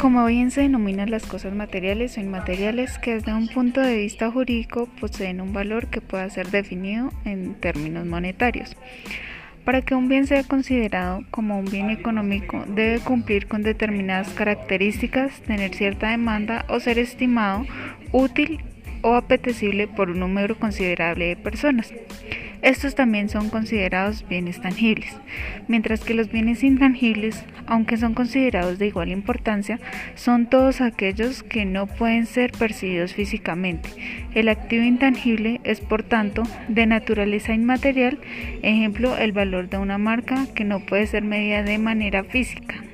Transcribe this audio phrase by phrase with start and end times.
[0.00, 4.30] Como bien se denominan las cosas materiales o inmateriales que desde un punto de vista
[4.30, 8.78] jurídico poseen un valor que pueda ser definido en términos monetarios.
[9.66, 15.42] Para que un bien sea considerado como un bien económico debe cumplir con determinadas características,
[15.42, 17.66] tener cierta demanda o ser estimado
[18.10, 18.64] útil
[19.02, 21.92] o apetecible por un número considerable de personas.
[22.62, 25.16] Estos también son considerados bienes tangibles,
[25.68, 29.78] mientras que los bienes intangibles, aunque son considerados de igual importancia,
[30.14, 33.88] son todos aquellos que no pueden ser percibidos físicamente.
[34.34, 38.18] El activo intangible es, por tanto, de naturaleza inmaterial,
[38.62, 42.84] ejemplo, el valor de una marca que no puede ser medida de manera física.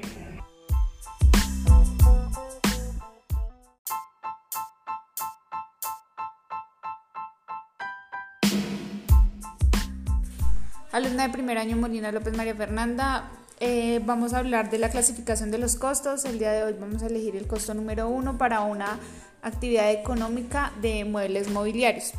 [10.96, 13.28] Alumna de primer año Molina López María Fernanda,
[13.60, 16.24] eh, vamos a hablar de la clasificación de los costos.
[16.24, 18.98] El día de hoy vamos a elegir el costo número uno para una
[19.42, 22.14] actividad económica de muebles mobiliarios.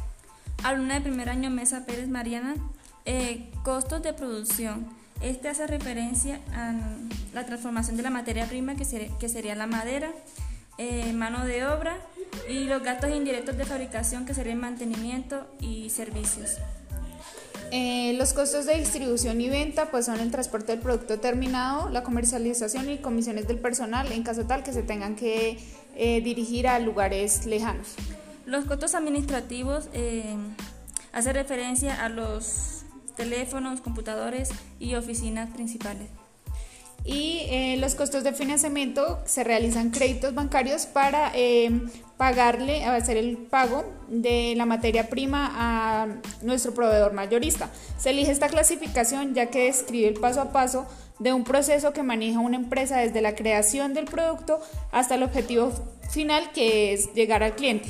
[0.63, 2.53] Alumna de primer año Mesa Pérez Mariana,
[3.05, 4.85] eh, costos de producción.
[5.21, 6.75] Este hace referencia a
[7.33, 10.11] la transformación de la materia prima que, sería la madera,
[10.77, 11.97] eh, mano de obra
[12.47, 16.59] y los gastos indirectos de fabricación que serían mantenimiento y servicios.
[17.71, 22.03] Eh, los costos de distribución y venta pues son el transporte del producto terminado, la
[22.03, 25.59] comercialización y comisiones del personal en caso tal que se tengan que
[25.95, 27.95] eh, dirigir a lugares lejanos.
[28.45, 30.35] Los costos administrativos eh,
[31.11, 32.83] hacen referencia a los
[33.17, 36.07] teléfonos, computadores y oficinas principales
[37.49, 41.69] eh, los costos de financiamiento se realizan créditos bancarios para eh,
[42.17, 46.07] pagarle, hacer el pago de la materia prima a
[46.41, 47.69] nuestro proveedor mayorista.
[47.97, 50.87] Se elige esta clasificación ya que describe el paso a paso
[51.19, 54.59] de un proceso que maneja una empresa desde la creación del producto
[54.91, 55.71] hasta el objetivo
[56.09, 57.89] final que es llegar al cliente.